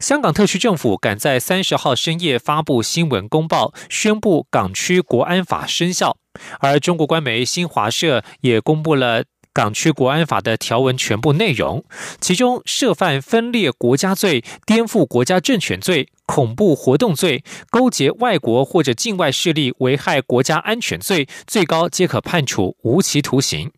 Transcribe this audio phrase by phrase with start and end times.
[0.00, 6.16] 香港特区政府赶在三十号深夜发布新闻公报，宣布港区国安法生效。
[6.60, 9.24] 而中国官媒新华社也公布了
[9.54, 11.82] 港区国安法的条文全部内容，
[12.20, 23.72] 其中涉犯分裂国家罪、颠覆国家政权罪、恐怖活动罪、勾结外国或者境外势力危害国家安全罪，最高皆可判处无期徒刑。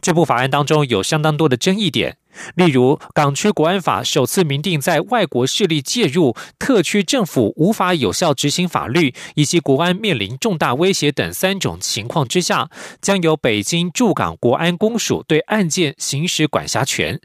[0.00, 2.16] 这部法案当中有相当多的争议点。
[2.54, 12.70] 例如，港区国安法首次明定，在外国势力介入、特区政府无法有效执行法律，以及国安面临重大威胁等三种情况之下，
[13.02, 17.20] 将由北京驻港国安公署对案件行使管辖权。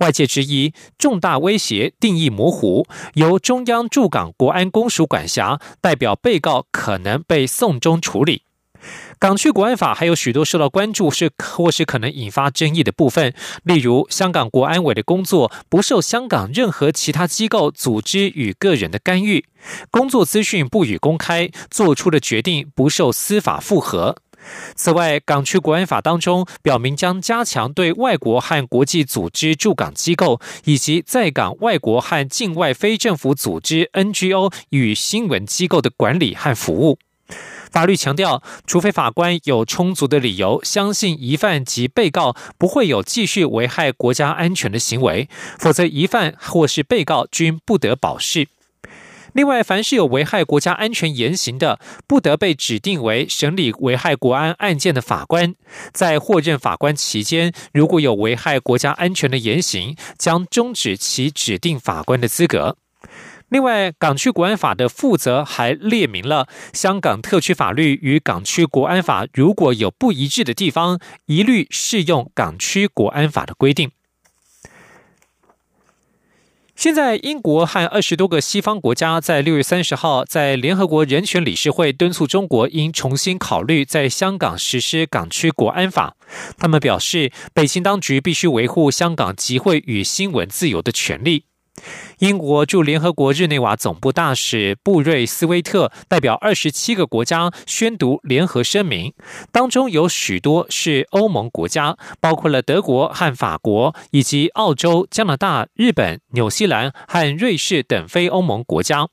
[0.00, 2.84] 外界质疑，重大威胁定义模糊，
[3.14, 8.42] 由中央驻港国安公署管辖，代表被告可能被送中处理。
[9.20, 13.34] 港区国安法还有许多受到关注，是或是可能引发争议的部分。
[13.64, 19.44] 例如，香港国安委的工作不受香港任何其他机构、组织与个人的干预，
[19.90, 24.16] 工作资讯不予公开，做出的决定不受司法复核。
[24.76, 36.98] 此外，港区国安法当中表明将加强对外国和国际组织驻港机构以及在港外国和境外非政府组织 NGO 与新闻机构的管理和服务。
[37.70, 48.48] 法律强调，除非法官有充足的理由相信疑犯及被告不会有继续危害国家安全的行为，否则疑犯或是被告均不得保释。
[49.34, 55.54] 另外，凡是有危害国家安全言行的，不得被指定为审理危害国安案件的法官。
[55.92, 62.78] 在获任法官期间，如果有危害国家安全的言行，将终止其指定法官的资格。
[63.48, 73.90] 另外，港区国安法的负责还列明了香港特区法律与港区国安法如果有不一致的地方，一律适用港区国安法的规定。
[76.76, 86.14] 现在，英国和二十多个西方国家在六月三十号在联合国人权理事会敦促中国应重新考虑在香港实施港区国安法。
[86.56, 91.46] 他们表示，北京当局必须维护香港集会与新闻自由的权利。
[92.18, 99.12] 英国驻联合国日内瓦总部大使布瑞斯威特代表二十七个国家宣读联合声明，
[99.52, 109.08] 当中有许多是欧盟国家，包括了德国和法国，以及澳洲、加拿大、日本、纽西兰和瑞士等非欧盟国家。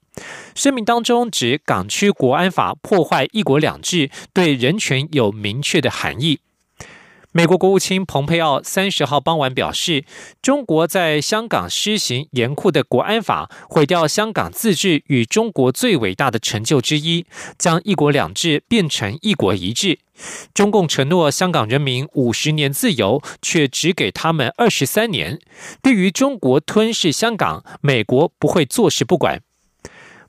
[0.56, 6.40] 声明当中指港区国安法破坏“一国两制”，对人权有明确的含义。
[7.38, 10.06] 美国国务卿蓬佩奥三十号傍晚表示，
[10.42, 17.26] 中国在香港施行严酷的国安法，毁掉香港自治与中国最伟大的成就之一，
[17.58, 20.00] 将一国两制变成一国一制。
[20.54, 25.42] 中共承诺香港人民五十年自由，却只给他们二十三年。
[25.82, 29.42] 对于中国吞噬香港，美国不会坐视不管。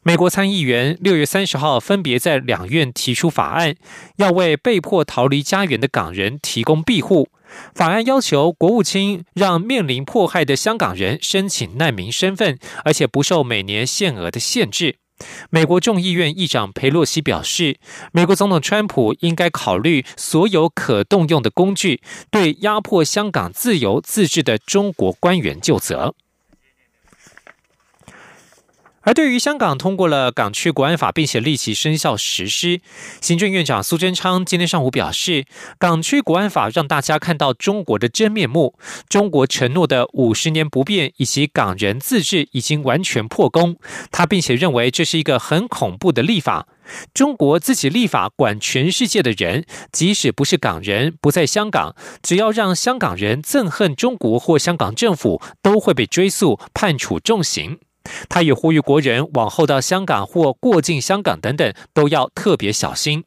[0.06, 3.74] 美国参议员六月三十号分别在两院提出法案，
[4.18, 7.28] 要为被迫逃离家园的港人提供庇护。
[7.74, 14.98] 法案要求国务卿让面临迫害的香港人申请难民身份，而且不受每年限额的限制。
[15.50, 17.78] 美国众议院议长佩洛西表示，
[18.12, 22.00] 美国总统川普应该考虑所有可动用的工具，
[22.30, 26.14] 对压迫香港自由自治的中国官员就责。
[29.06, 32.80] 而对于香港通过了港区国安法，并且立即生效实施，
[33.20, 35.44] 行政院长苏贞昌今天上午表示，
[35.78, 38.76] 港区国安法让大家看到中国的真面目，
[39.08, 43.76] 中国承诺的五十年不变以及港人自治已经完全破功。
[44.10, 46.66] 他并且认为这是一个很恐怖的立法，
[47.14, 57.78] 中国自己立法管全世界的人，即使不是港人不在香港，只要让香港人憎恨中国或香港政府，都会被追诉判处重刑。
[58.28, 63.24] 他也呼吁国人往后到香港或过境香港等等都要特别小心。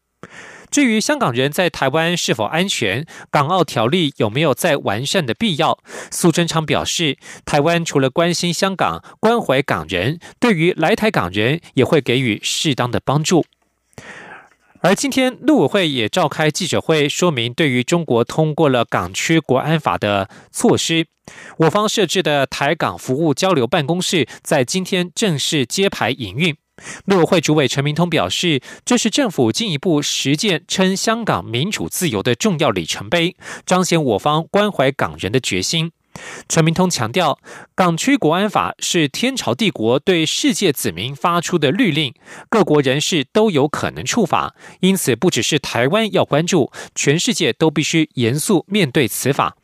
[0.71, 5.79] 至于香港人在台湾是否安全，港澳条例有没有再完善的必要，
[6.11, 13.45] 苏贞昌表示，台湾除了关心香港、关怀港人，对于来台港人也会给予适当的帮助。
[14.81, 21.05] 而今天，陆委会也召开记者会，说明对于中国通过了港区国安法的措施，
[21.57, 26.55] 我方设置的台港服务交流办公室在今天正式揭牌营运。
[27.03, 33.35] 陆委会主委陈明通表示，这是政府进一步实践称香港民主自由的重要里程碑，
[33.65, 35.91] 彰显我方关怀港人的决心。
[36.47, 37.39] 陈明通强调，
[37.75, 42.13] 港区国安法是天朝帝国对世界子民发出的律令，
[42.49, 49.55] 各国人士都有可能触法，因此不只是台湾要关注，全世界都必须严肃面对此法。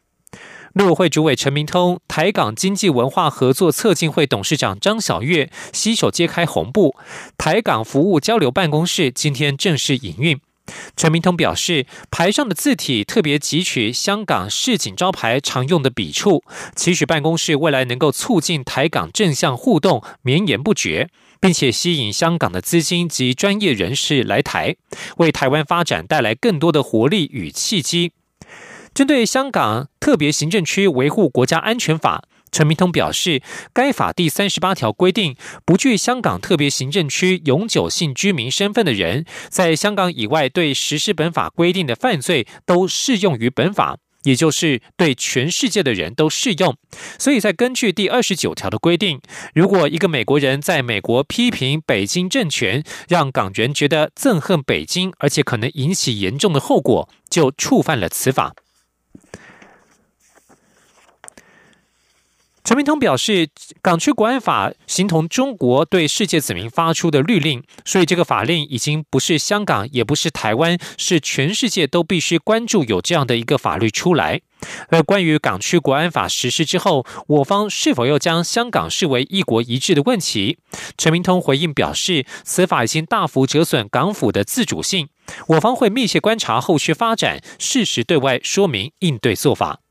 [0.74, 6.96] 陆委会主委陈明通、台港经济文化合作策进会董事长张晓月携手揭开红布，
[7.38, 10.38] 台港服务交流办公室今天正式营运。
[10.96, 16.44] 陈明通表示，牌上的字体特别汲取香港市井招牌常用的笔触，
[16.76, 21.10] 期许办公室未来能够促进台港正向互动绵延不绝，
[21.40, 24.76] 并且吸引香港的资金及专业人士来台，
[25.18, 28.14] 为台湾发展带来更多的活力与契机。
[28.94, 32.24] 针对香港特别行政区维护国家安全法。
[32.56, 33.42] 陈明通表示，
[33.74, 35.36] 该法第三十八条规定，
[35.66, 46.78] 不具香港特别行政区永久性居民身份的人，在香港以外对实施本法规定的犯罪，都适用于本法，也就是对全世界的人都适用。
[47.20, 49.20] 所以在根据第二十九条的规定，
[49.54, 58.54] 如果一个美国人在美国批评北京政权，让港人觉得憎恨北京，而且可能引起严重的后果，就触犯了此法。
[62.66, 63.48] 陈明通表示，
[63.84, 74.42] 港区国安法形同中国对世界子民发出的律令，所以这个法令已经不是香港，也不是台湾，是全世界都必须关注有这样的一个法律出来。
[74.90, 80.58] 而关于港区国安法实施之后，我方是否要将香港视为一国一制的问题，
[80.98, 85.10] 陈明通回应表示，此法已经大幅折损港府的自主性，
[85.50, 89.82] 我方会密切观察后续发展，适时对外说明应对做法。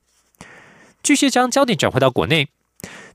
[1.05, 2.49] 继续将焦点转回到国内。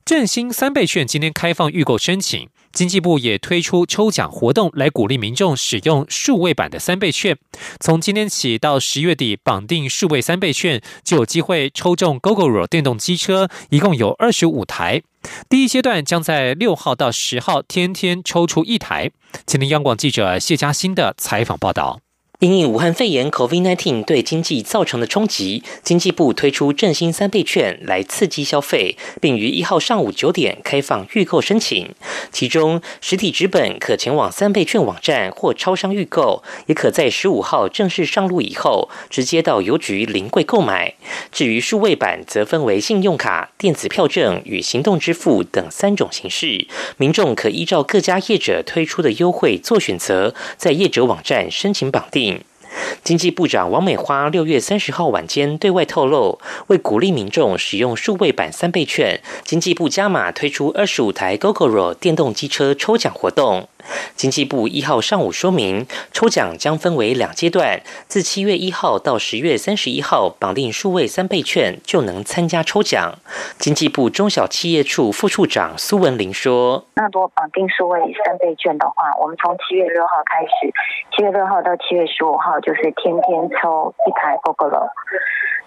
[0.09, 7.37] 振兴三倍券今天开放预购申请，经济部也推出抽奖活动来鼓励民众使用数位版的三倍券。
[7.79, 15.03] 从今天起到十月底，绑定数位三倍券就有机会抽中 GoGoRo 电动机车，一共有二十五台。
[15.47, 19.11] 第一阶段将在六号到十号，天天抽出一台。
[19.45, 21.99] 今天央广记者谢嘉欣的采访报道。
[22.39, 31.93] 因应武汉肺炎 （COVID-19） 对经济造成的冲击，经济部推出振兴三倍券来刺激消费，并于一号上午九点开放预购申请。
[32.31, 40.93] 其中，实体纸本可前往三倍券网站或超商预购，也可在十五号正式上路以后，直接到邮局临柜购买。
[41.33, 46.65] 至于数位版，则分为信用卡、电子票证与行动支付等三种形式。
[46.95, 52.28] 民众可依照各家业者推出的优惠做选择，在业者网站申请绑定。
[53.03, 63.67] 经济部长王美花六月三十号晚间对外透露，为鼓励民众使用数位版三倍券，经济部加码推出二十五台 GoGoRo 电动机车抽奖活动。
[64.15, 73.15] 经济部一号上午说明，抽奖将分为两阶段，自七月一号到十月三十一号绑定数位三倍券就能参加抽奖。
[73.57, 80.73] 经济部中小企业处副处长苏文玲说：“那如果绑定数位三倍券的话，我们从七月六号开始，
[81.15, 84.89] 七月六号到七月十五号就是天天抽一台 GoGo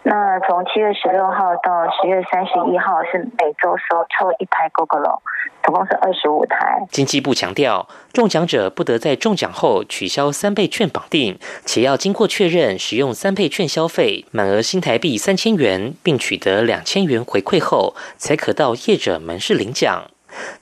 [0.05, 5.21] 那从七月十六号到十月三十一号是每周收抽一台 GoGo
[5.65, 6.87] 总共是二十五台。
[6.91, 7.89] 经济部强调。
[8.13, 20.12] 中奖者不得在中奖后取消三倍券绑定，且要经过确认使用三倍券消费满额新台币三千元，并取得两千元回馈后，才可到业者门市领奖。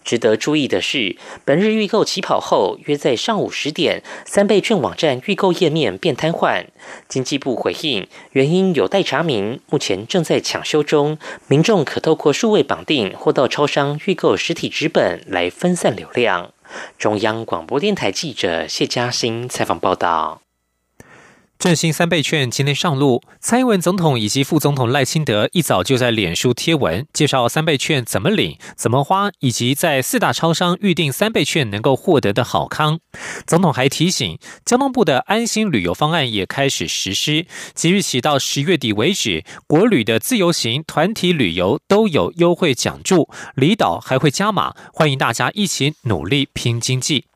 [0.04, 6.66] 值得注意的是，本日预购起跑后，约在上午十点，三倍券网站预购页面便瘫痪。
[7.08, 11.18] 经济部回应，原因有待查明，目前正在抢修中。
[11.48, 16.52] 民众可透过数位绑定或到超商预购实体纸本来分散流量。
[16.98, 20.40] 中央广播电台记者谢嘉欣采访报道。
[21.60, 33.00] 振兴三倍券今天上路，蔡英文总统以及副总统赖清德一早就在脸书贴文介绍三倍券怎么领、怎么花，以及在四大超商预订三倍券能够获得的好康。
[33.46, 47.26] 总统还提醒，交通部的安心旅游方案也开始实施，即日起到十月底为止，国旅的自由行、团体旅游都有优惠奖助，离岛还会加码，欢迎大家一起努力拼经济。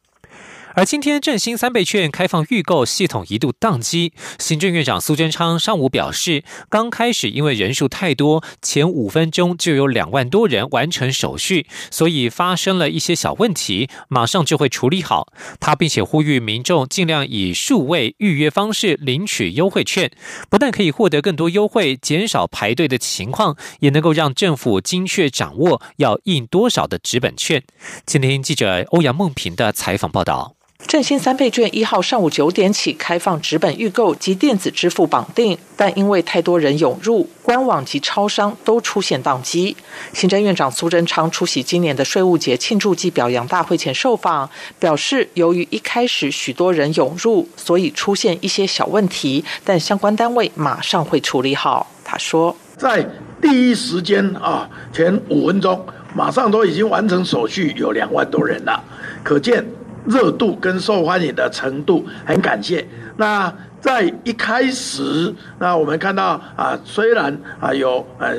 [0.77, 15.33] 而今天振兴三倍券开放预购系统一度宕机，行政院长苏贞昌上午表示，刚开始因为人数太多，前五分钟就有两万多人完成手续，所以发生了一些小问题，马上就会处理好。
[15.61, 20.11] 他并且呼吁民众尽量以数位预约方式领取优惠券，
[20.51, 27.63] 不但可以获得更多优惠，减少排队的情况，也能够让政府精确掌握要印多少的纸本券。
[28.05, 30.57] 今天记者欧阳梦平的采访报道。
[30.87, 39.77] 振兴三倍券一号上午九点起开放纸本预购及电子支付绑定，但因为太多人涌入，官网及超商都出现宕机。
[40.13, 44.49] 行政院长苏贞昌出席今年的税务节庆祝暨表扬大会前受访，
[44.79, 51.91] 表示由于一开始许多人涌入，所以出现一些小问题，但相关单位马上会处理好。
[52.05, 53.05] 他说，在
[53.41, 58.85] 第一时间啊，前五分钟马上都已经完成手续，有两万多人了，
[59.25, 59.65] 可见。
[60.07, 62.87] 热度跟受欢迎的程度，很感谢。
[63.17, 68.35] 那在一开始，那我们看到啊，虽然啊有呃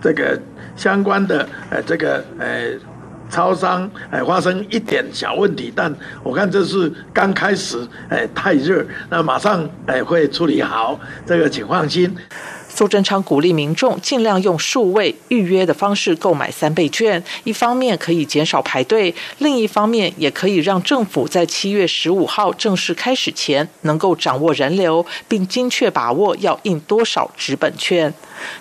[0.00, 0.38] 这个
[0.76, 2.72] 相关的呃这个呃
[3.28, 7.78] 超商呃发生一点小问题，但我看这是刚开始，
[8.08, 12.14] 哎太热，那马上哎会处理好，这个请放心。
[12.76, 28.12] 苏贞昌鼓励民众尽量用数位预约的方式购买三倍券，一方面可以减少排队，另一方面也可以让政府在七月十五号正式开始前能够掌握人流，并精确把握要印多少纸本券。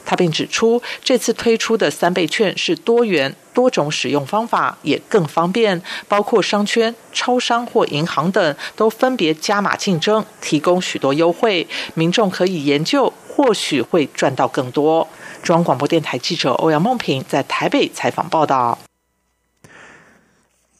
[0.05, 13.11] 他并指出，这次推出的三倍券是多元、多种使用方法，也更方便，包括商圈、超商或银行等都分别加码竞争，提供许多优惠，民众可以研究。
[13.35, 15.07] 或许会赚到更多。
[15.43, 18.77] 中央广播电台记者欧阳梦平在台北采访报道。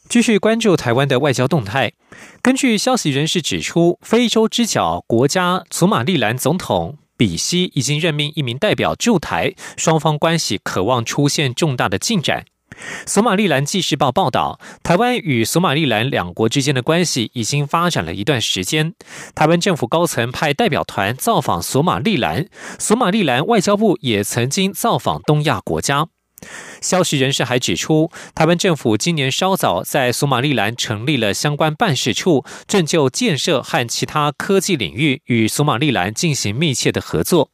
[0.08, 1.92] 继续关注台湾的外交动态。
[2.40, 12.46] 根据消息人士指出，非洲之角国家索马利兰总统比西已经任命一名代表驻台，双方关系渴望出现重大的进展。
[13.06, 18.94] 索马利兰纪事报报道，台湾与索马利兰两国之间的关系已经发展了一段时间。
[19.34, 22.46] 台湾政府高层派代表团造访索马利兰，
[22.78, 26.08] 索马利兰外交部也曾经造访东亚国家。
[26.82, 37.50] 消息人士还指出，台湾政府今年稍早在索马利兰成立了相关办事处，正就建设和其他科技领域与索马利兰进行密切的合作。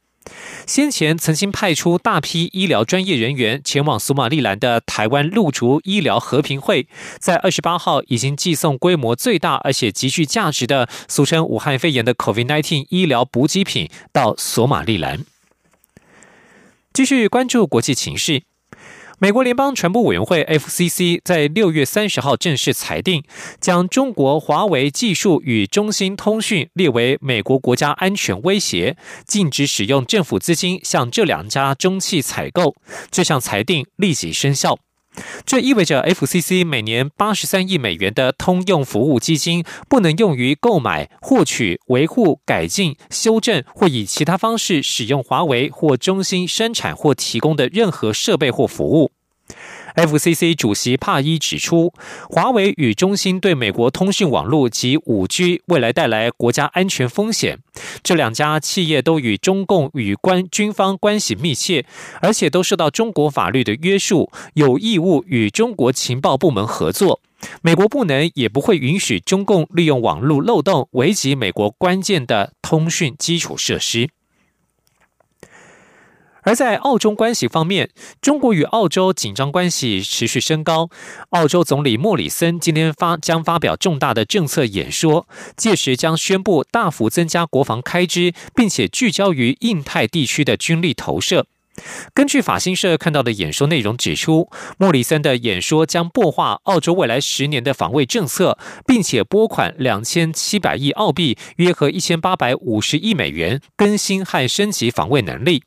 [0.65, 6.87] 先前曾经派出大批医疗专业人员前往索马利兰的台湾陆竹医疗和平会，
[7.19, 15.25] 在二十八号已经寄送规模最大而且极具价值的俗称武汉肺炎的 COVID-19 医疗补给品到索马利兰。
[16.93, 18.43] 继续关注国际情势。
[19.23, 23.23] 美国联邦传播委员会 （FCC） 在六月三十号正式裁定，
[23.61, 32.75] 将中国华为技术与中兴通讯列为美国国家安全威胁，禁止使用政府资金向这两家中企采购。
[33.09, 34.77] 这项裁定立即生效。
[35.45, 49.11] 这意味着 FCC 每年八十三亿美元的通用服务基金不能用于购买、获取、维护、改进、修正或以其他方式使用华为或中兴生产或提供的任何设备或服务。
[49.95, 51.93] FCC 主席帕伊指出，
[52.29, 57.59] 华为与中兴对美国通讯网络及五 G 未来带来国家安全风险。
[58.01, 61.85] 这两家企业都与中共与关军方关系密切，
[62.21, 67.19] 而且都受到中国法律的约束，有义务与中国情报部门合作。
[67.61, 74.09] 美国不能也不会允许中共利用网络漏洞，危及美国关键的通讯基础设施。
[76.43, 77.89] 而在澳中关系方面，
[78.21, 80.89] 中国与澳洲紧张关系持续升高。
[81.29, 91.45] 澳洲总理莫里森今天发将发表重大的政策演说，届时将宣布大幅增加国防开支，并且聚焦于印太地区的军力投射。
[92.13, 94.47] 根据法新社看到的演说内容指出，
[94.77, 105.63] 莫里森的演说将擘画澳洲未来十年的防卫政策，并且拨款两千七百亿澳币（约合一千八百五十亿美元）更新和升级防卫能力。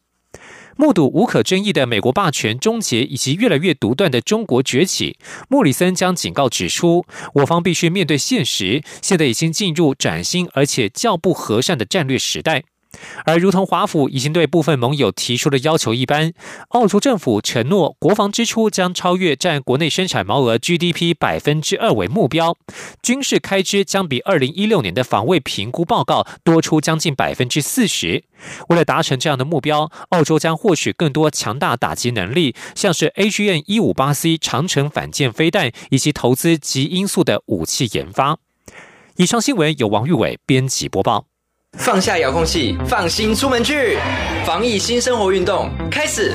[0.76, 5.18] 目睹无可争议的美国霸权终结以及越来越独断的中国崛起，
[5.48, 7.04] 莫里森将警告指出，
[7.34, 12.64] 我方必须面对现实，现在已经进入崭新而且较不和善的战略时代。
[13.24, 16.32] 而如同华府已经对部分盟友提出的要求一般，
[16.68, 22.56] 澳洲政府承诺国防支出将超越占国内生产毛额 GDP 百分之二为目标，
[23.02, 28.24] 军事开支将比二零一六年的防卫评估报告多出将近百分之四十。
[28.68, 38.38] 为了达成这样的目标，澳洲将获取更多强大打击能力，像是 AGN 一五八 C 长城反舰飞弹，以及投资极音速的武器研发。
[39.16, 41.35] 以上新闻由王玉伟编辑播报。
[41.76, 43.98] 放下遥控器，放心出门去，
[44.44, 46.34] 防疫新生活运动开始。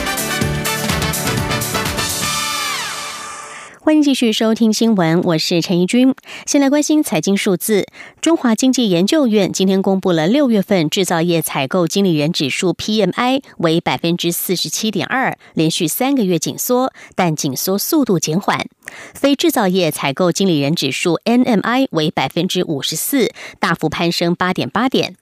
[3.91, 6.15] 欢迎继续收听新闻，我是陈怡君。
[6.45, 7.85] 先来关心财经数字。
[8.21, 18.65] 中华经济研究院今天公布了六月份制造业采购经理人指数 PMI 为百分之四十七点二，连续三个月紧缩，但紧缩速度减缓。
[19.13, 25.17] 非制造业采购经理人指数 NMI 为百分之五十四，大幅攀升八点八点。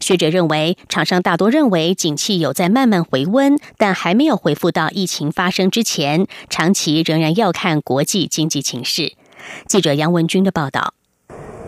[0.00, 9.14] 学者认为，厂商大多认为景气有在慢慢回温，但还没有回复到疫情发生之前，长期仍然要看国际经济情势。
[9.66, 10.94] 记者杨文军的报道。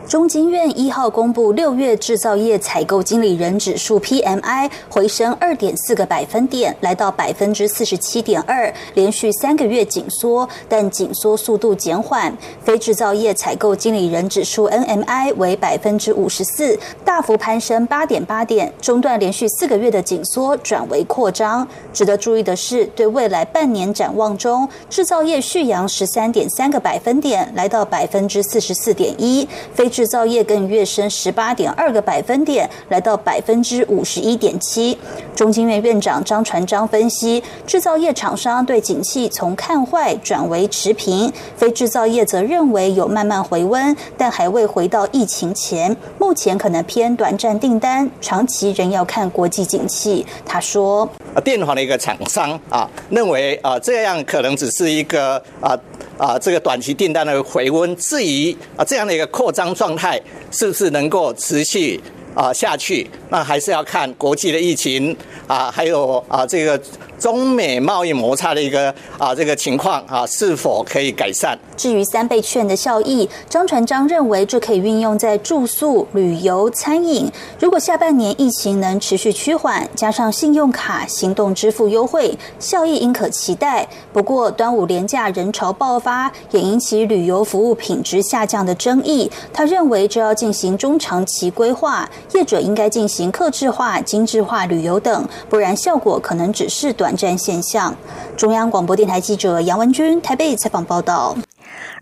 [0.07, 12.37] 中经院一号公布六月制造业采购经理人指数 PMI 回升二点四个百分点，来到百分之四十七点二，连续三个月紧缩，但紧缩速度减缓。
[12.63, 21.67] 非制造业采购经理人指数 NMI 为百分之五十四，大幅攀升八点八点，中断连续四个月的紧缩转为扩张。
[21.95, 29.89] 值得注意的是，对未来半年展望中，制造业续扬十三点三个百分点，来到百分之四十四点一，非。
[29.95, 34.99] 制制造业更跃升十八点二个百分点，来到百分之五十一点七。
[35.35, 45.97] 中经院院长张传章分析，制造业厂商对景气从看坏转为持平，非制造业则认为有慢慢回温，但还未回到疫情前。
[46.19, 50.27] 目前可能偏短暂订单，长期仍要看国际景气。
[50.45, 55.75] 他说：“啊，电话的一个厂商啊，认为啊，这样可能只是一个啊。”
[56.17, 60.19] 啊，这个短期订单的回温，至于啊这样的一个扩张状状态，
[60.51, 62.01] 是不是能够持续
[62.35, 63.07] 啊下去？
[63.29, 65.15] 那还是要看国际的疫情
[65.47, 66.81] 啊，还有啊这个。
[67.25, 71.57] 中美贸易摩擦的一个啊这个情况啊，是否可以改善？
[71.75, 77.27] 至于三倍券的效益，张传章认为这可以运用在住宿、旅游、餐饮。
[77.59, 83.89] 如果下半年疫情能持续趋缓，加上信用卡、行动支付优惠，效益应可期待。
[84.13, 89.31] 不过端午廉价人潮爆发，也引起旅游服务品质下降的争议。
[89.51, 97.14] 他认为这要进行中长期规划，业者应该进行客制化、精致化旅游等，不然效果可能只是短。
[97.17, 97.97] 战现象。
[98.37, 101.37] 中央广播电台记者杨文君台北采访报道。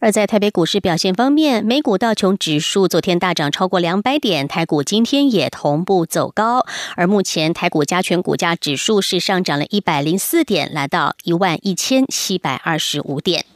[0.01, 6.66] 而在台北股市表现方面，美股道琼指数昨天大涨超过两百点，台股今天也同步走高。
[6.96, 13.46] 而目前台股加权股价指数是上涨了一百零四点，来到一万一千七百二十五点。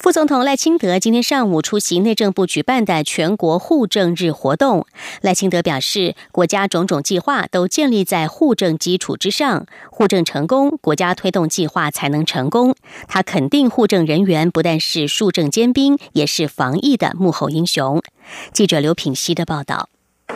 [0.00, 4.86] 副总统赖清德今天上午出席内政部举办的全国护政日活动。
[5.22, 12.76] 赖清德表示，国家种种计划都建立在护政基础之上，护政成功，国家推动计划才能成功。
[13.08, 18.00] 他肯定护政人员不但是树政尖兵，也是防疫的幕后英雄。
[18.52, 19.88] 记者刘品熙的报道。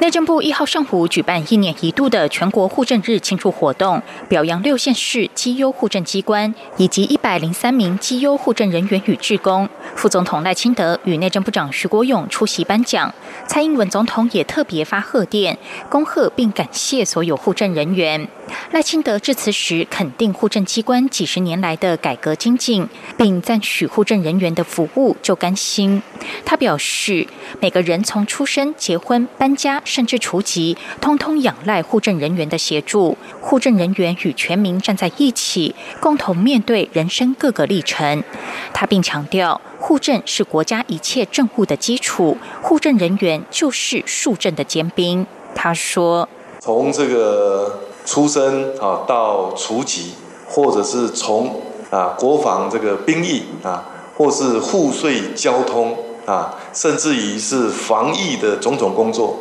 [0.02, 9.68] 内政部一号上午举办一年一度的全国护政日庆祝活动，表扬六县市绩优护政机关以及一百零三名绩优护政人员与职工。
[9.94, 13.14] 副总统赖清德与内政部长徐国勇出席颁奖，
[13.46, 15.56] 蔡英文总统也特别发贺电，
[15.88, 18.26] 恭贺并感谢所有护政人员。
[18.72, 26.02] 赖清德致辞时肯定护政机关几十年来的改革精进，并赞许护政人员的服务就甘心。
[26.44, 27.28] 他表示，
[27.60, 29.80] 每个人从出生、结婚、搬家。
[29.92, 33.14] 甚至除籍，通通仰赖护政人员的协助。
[33.42, 38.24] 护政人员与全民站在一起，共同面对人生各个历程。
[38.72, 45.26] 他并强调，护政是国家一切政务的基础，护政人员就是树政的尖兵。
[45.54, 46.26] 他说
[46.58, 50.14] ：“从这个出生啊，到除籍，
[50.48, 53.84] 或者是从啊国防这个兵役啊，
[54.16, 59.36] 或是户税交通啊，甚至于是防疫的种种工作。”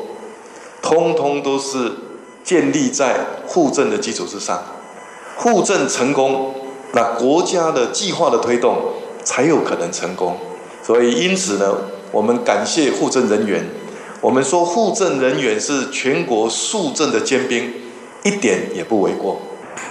[0.82, 1.91] 通通都是
[2.44, 4.63] 建立在护证的基础之上，
[5.38, 6.54] 护证成功，
[6.94, 8.78] 那国家的计划的推动
[9.24, 10.38] 才有可能成功。
[10.84, 11.78] 所以，因此呢，
[12.12, 13.65] 我们感谢护政人员。
[14.20, 17.74] 我们说护政人员是全国肃政的尖兵，
[18.24, 19.39] 一点也不为过。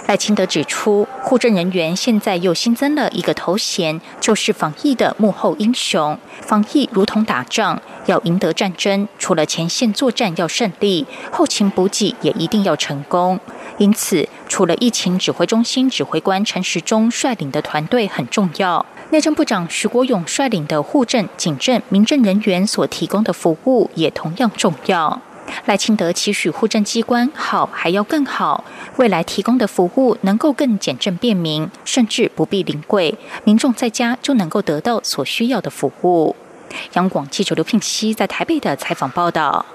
[0.07, 6.17] 赖清德指出，护证人员现在又新增了一个头衔，就是防疫的幕后英雄。
[6.41, 13.39] 防疫如同打仗，要赢得战争，除了前线作战要胜利，后勤补给也一定要成功。
[13.77, 25.21] 因此，除了疫情指挥中心指挥官陈时中率领的团队很重要，内政部长徐国勇率领的护政、警政、民政人员所提供的服务也同样重要。
[25.65, 28.63] 赖清德期许护政机关好还要更好，
[28.97, 36.35] 未来提供的服务能够更简政便民，甚至不必临柜，民众在家就能够得到所需要的服务。
[36.93, 39.65] 央广记者刘聘熙在台北的采访报道。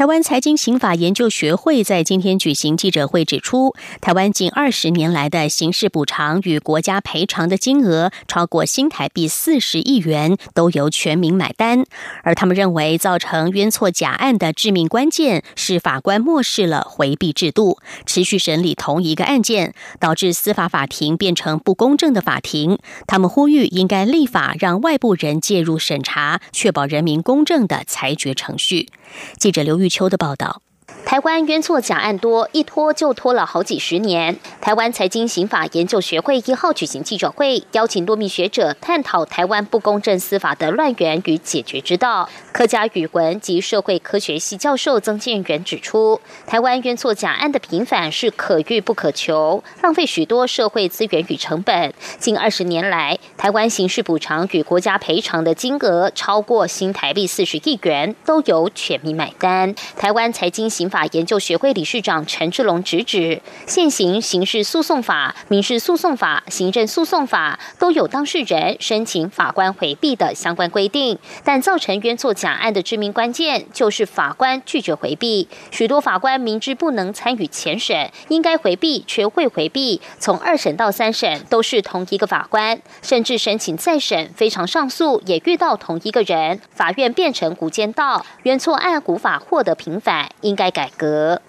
[0.00, 11.84] 台湾财经刑法研究学会在今天举行记者会，指出，台湾近二十年来的刑事补偿与国家赔偿的金额超过新台币四十亿元，都由全民买单。
[12.22, 22.78] 而他们认为，造成冤错假案的致命关键是法官漠视了回避制度，持续审理同一个案件，导致司法法庭变成不公正的法庭。
[23.06, 28.88] 他们呼吁应该立法，让外部人介入审查，确保人民公正的裁决程序。
[29.36, 30.62] 记者刘玉秋的报道。
[31.04, 34.36] 台湾冤错假案多，一拖就拖了好几十年。
[34.60, 42.28] 台湾财经刑法研究学会一号举行记者会，邀请多名学者探讨台湾不公正司法的乱源与解决之道。
[42.52, 51.92] 客家语文及社会科学系教授曾建元指出，台湾冤错假案的频繁是可遇不可求，浪费许多社会资源与成本。
[52.18, 59.74] 近二十年来，台湾刑事补偿与国家赔偿的金额超过新台币四十亿元，都由全民买单。
[59.96, 75.46] 台湾财经刑法研究学会理事长陈志龙直指，现行刑事诉讼法、民事诉讼法、行政诉讼法都有当事人申请法官回避的相关规定，但造成冤错假案的致命关键就是法官拒绝回避。
[75.70, 90.90] 许多法官明知不能参与前审，应该回避却会回避，从二审到三审都是同一个法官，甚至申请再审、非常上诉也遇到同一个人，法院变成无间道，冤错案古法获得平反，应该改。
[90.96, 91.40] 革，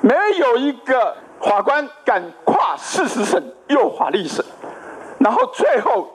[0.00, 4.44] 没有一个法官敢跨事实审又法律审，
[5.18, 6.08] 然后最后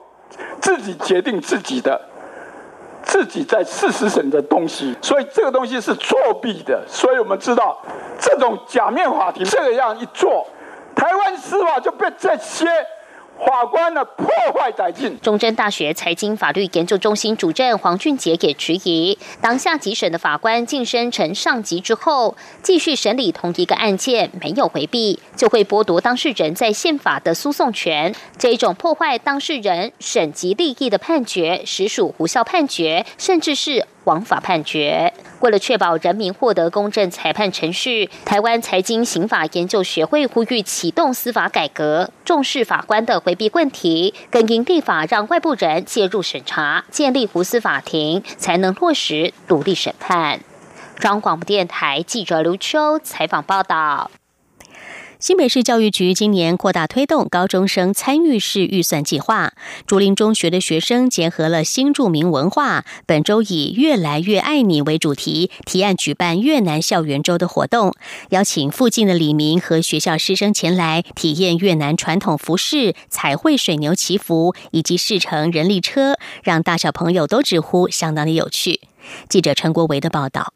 [0.60, 2.00] 自己决定自己的，
[3.02, 6.82] 自己在事实审的东西，所以这个东西是作弊的。
[6.86, 7.80] 所以我们知道，
[8.18, 10.46] 这种假面法庭这样一做，
[10.94, 12.66] 台湾司法就被这些。
[13.38, 15.18] 法官的破坏殆尽。
[15.20, 28.14] 中正大学财经法律研究中心主任黄俊杰也质疑，当下级审的法官晋升成上级之后，继续审理同一个案件，没有回避，就会剥夺当事人在宪法的诉讼权。
[28.38, 33.86] 这种破坏当事人审级利益的判决，实属无效判决，甚至是。
[34.04, 35.12] 枉法判决。
[35.40, 50.40] 为了确保人民获得公正裁判程序，台湾财经刑法研究学会呼吁启动司法改革，重视法官的回避问题，更应立法让外部人介入审查，建立无私法庭，才能落实独立审判。
[50.98, 54.10] 中央广播电台记者刘秋采访报道。
[55.22, 59.52] 新北市教育局今年扩大推动高中生参与式预算计划，
[59.86, 67.94] 竹林中学的学生结合了新著名文化，本周以“越来越爱你”为主题，提案举办越南校园周的活动，
[68.30, 78.80] 邀请附近的李明和学校师生前来体验越南传统服饰、彩绘水牛祈福以及试乘人力车，让大小朋友都直呼相当的有趣。
[79.28, 80.52] 记者陈国维的报道。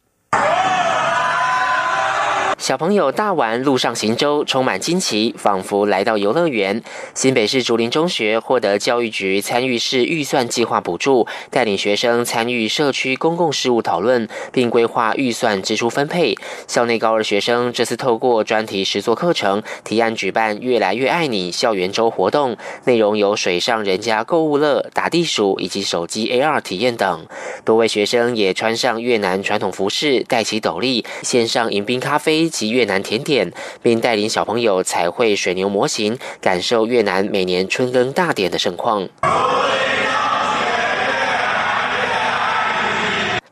[2.58, 6.82] 小朋友大玩路上行舟，充满惊奇，仿佛来到游乐园。
[7.12, 16.34] 新北市竹林中学获得教育局参与式预算计划补助，带领学生参与社区公共事务讨论，并规划预算支出分配。
[16.66, 27.26] 校内高二学生这次透过专题实作课程，提案举办“越来越爱你”校园周活动，内容有水上人家购物乐、打地鼠以及手机 AR 体验等。
[27.66, 32.45] 多位学生也穿上越南传统服饰，戴起斗笠，献上迎宾咖啡。
[32.48, 39.08] 及越南甜点，并带领小朋友彩绘水牛模型，感受越南每年春耕大典的盛况。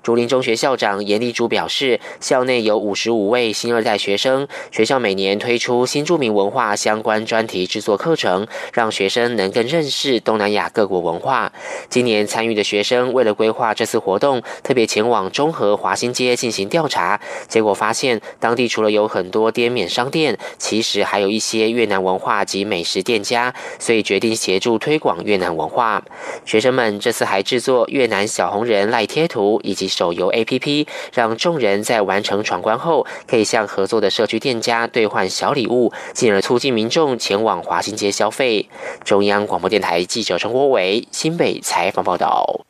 [0.05, 11.51] 竹林中学校长严立珠表示，校内有五十五位新二代学生，学校每年推出新著名文化相关专题制作课程，让学生能更认识东南亚各国文化。
[11.89, 26.05] 今年参与的学生为了规划这次活动，特别前往中和华新街进行调查，结果发现当地除了有很多滇缅商店，其实还有一些越南文化及美食店家，所以决定协助推广越南文化。
[26.45, 29.91] 学生们这次还制作越南小红人赖贴图以及。
[29.95, 38.69] 手游 APP，让众人在完成闯关后，可以向合作的社区店家兑换小礼物，进而促进民众前往华新街消费。
[39.05, 42.65] 中央广播电台记者陈国伟新北采访报道。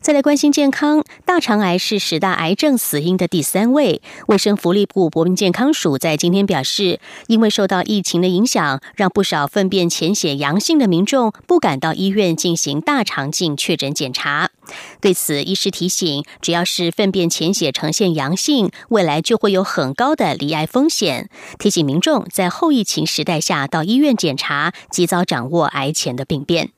[0.00, 4.00] 再来关心健康，大肠癌是十大癌症死因的第三位。
[4.28, 14.48] 卫生福利部国民健康署在今天表示，因为受到疫情的影响，让不少粪便潜血阳性的民众不敢到医院进行大肠镜确诊检查。
[15.02, 21.28] 对此，医师提醒，只要是粪便潜血呈现阳性，未来就会有很高的罹癌风险。
[21.58, 26.70] 提醒民众在后疫情时代下到医院检查，及早掌握癌前的病变。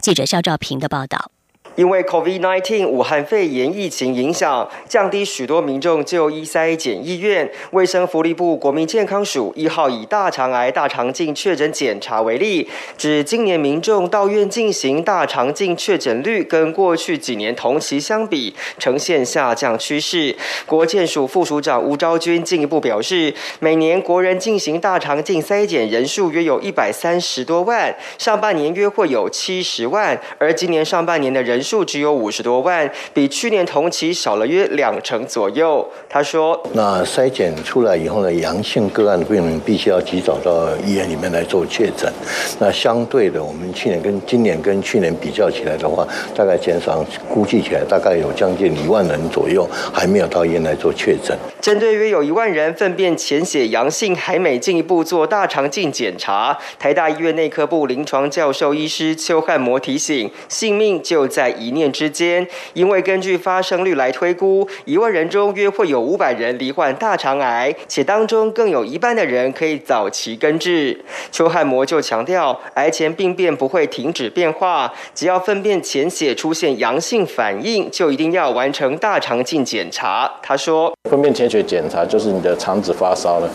[0.00, 1.32] 记者肖兆平的报道。
[1.76, 7.48] 因为 COVID-19 武汉肺炎疫情影响，降低许多民众就医筛检意愿。
[7.70, 20.34] 卫生福利部国民健康署一号以大肠癌大肠镜确诊检查为例，指今年民众到院进行大肠镜确诊率跟过去几年同期相比，呈现下降趋势。
[20.66, 31.59] 国健署副署长吴昭君进一步表示，每年国人进行大肠镜筛检人数约有一百三十多万，上半年约会有七十万，而今年上半年的人。
[31.60, 35.86] 人数只有五十多万，比去年同期少了约两成左右。
[36.08, 42.10] 他说：“那筛检出来以后呢，阳性个案的病人必须要及早到医院里面来做确诊。
[42.58, 51.36] 那相对的，我们去年跟今年跟去年比较起来的话，大概减少，估计起来大概有将近一万人左右还没有到医院来做确诊。
[51.60, 70.98] 针对约有一万人粪便潜血阳性，还没进一步做大肠镜检查，台大医院内科部临床教授医师邱汉模提醒：性命就在。”一念之间，因为根据发生率来推估，一万人中约会有五百人罹患大肠癌，且当中更有一半的人可以早期根治。
[71.30, 80.30] 邱汉模就强调，癌前病变不会停止变化，只要粪便潜血出现阳性反应，就一定要完成大肠镜检查。
[80.42, 83.48] 他说，粪便潜血检查就是你的肠子发烧了。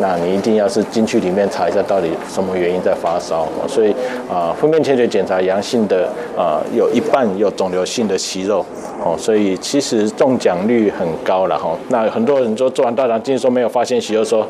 [0.00, 3.94] 那你一定要是进去里面查一下到底什么原因在发烧，所以
[4.30, 8.64] 啊，粪便潜血检查阳性的啊，有一半有肿瘤性的息肉，
[9.04, 11.76] 哦，所以其实中奖率很高了哈。
[11.88, 14.46] 那很多人说做完大肠镜说没有发现息肉，说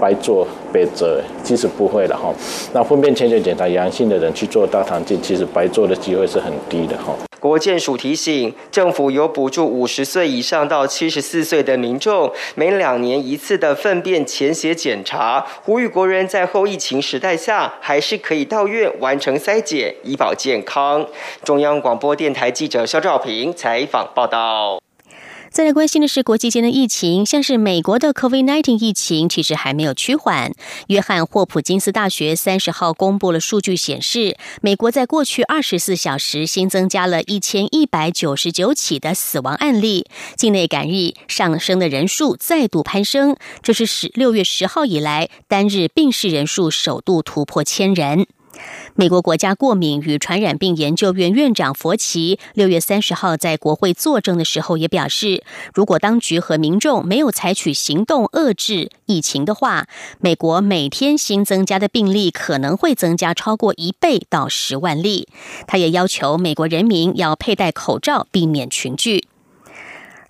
[0.00, 2.32] 白做白折，其实不会的哈。
[2.72, 7.12] 那粪便潜血检查阳性的人去做大肠镜，其实白做的机会是很低的哈。
[7.42, 21.04] 国建署提醒，政府有补助五十岁以上到七十四岁的民众每两年一次的粪便潜血检查，呼吁国人在后疫情时代下，还是可以到院完成筛检，以保健康。
[21.42, 24.81] 中央广播电台记者肖兆平采访报道。
[25.52, 30.54] 再来关心的是国际间的疫情，像是美国的 COVID-19 疫情其实还没有趋缓。
[30.86, 48.26] 约翰霍普金斯大学三十号公布了数据显示，美国在过去二十四小时新增加了一千一百九十九起的死亡案例，境内感染上升的人数再度攀升，这是十六月十号以来单日病逝人数首度突破千人。
[48.94, 55.42] 美国国家过敏与传染病研究院院长佛奇六月三十号在国会作证的时候也表示，
[55.74, 59.86] 如果当局和民众没有采取行动遏制疫情的话，
[60.20, 65.28] 美国每天新增加的病例可能会增加超过一倍到十万例。
[65.66, 69.24] 他也要求美国人民要佩戴口罩，避免群聚。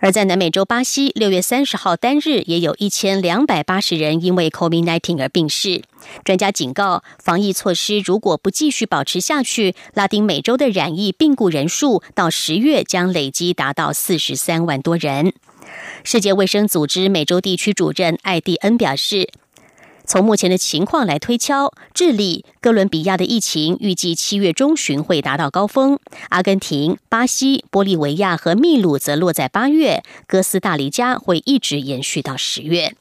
[0.03, 5.83] 而在南美洲巴西，六月三十号单日也有一千两百八十人因为 COVID-19 而病逝。
[6.25, 15.35] 专家警告，防疫措施如果不继续保持下去，拉丁美洲的染疫病故人数到十月将累积达到四十三万多人。
[16.03, 19.31] 世界卫生组织美洲地区主任艾蒂恩表示。
[20.05, 25.97] 从目前的情况来推敲，智利、哥伦比亚的疫情预计七月中旬会达到高峰；
[26.29, 32.95] 阿根廷、巴西、玻利维亚和秘鲁则落在八月；哥斯达黎加会一直延续到十月。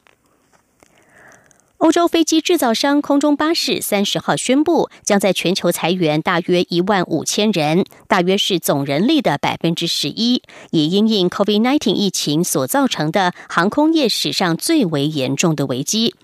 [1.78, 16.14] 欧洲飞机制造商空中巴士三十号宣布，将在全球裁员大约一万五千人，大约是总人力的百分之十一，以因应 COVID-19 疫情所造成的航空业史上最为严重的危机。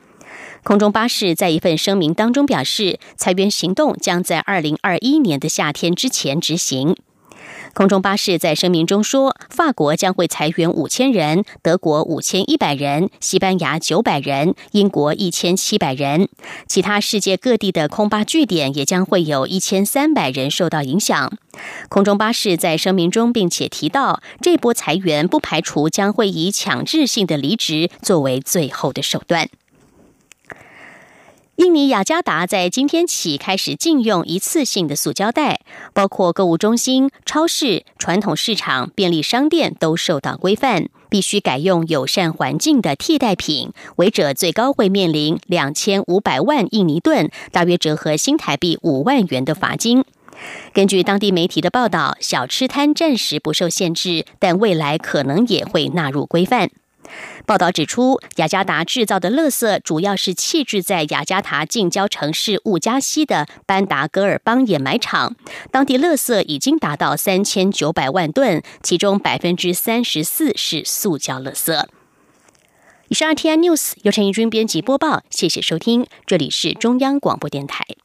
[0.69, 6.95] 空中巴士在一份声明当中表示，裁员行动将在二零二一年的夏天之前执行。
[7.73, 16.29] 空中巴士在声明中说，法国将会裁员五千人，德国五千一百人，西班牙九百人，英国一千七百人，
[16.67, 21.33] 其他世界各地的空巴据点也将会有一千三百人受到影响。
[21.89, 29.49] 空中巴士在声明中并且提到，这波裁员不排除将会以强制性的离职作为最后的手段。
[31.59, 35.61] 印尼雅加达在今天起开始禁用一次性的塑胶袋，
[35.93, 50.05] 包括购物中心、超市、传统市场、便利商店都受到规范，必须改用友善环境的替代品，违者最高会面临两千五百万印尼盾（大约折合新台币五万元）的罚金。
[50.73, 56.71] 根据当地媒体的报道，小吃摊暂时不受限制，但未来可能也会纳入规范。
[57.47, 65.35] 报道指出，雅加达制造的垃圾主要是弃置在雅加达近郊城市乌加西的班达戈尔邦掩埋场，
[65.71, 71.85] 当地垃圾已经达到三千九百万吨，其中百分之三十四是塑胶垃圾。
[73.09, 77.99] 以上 T I News 由陈怡君编辑播报，谢谢收听，这里是中央广播电台。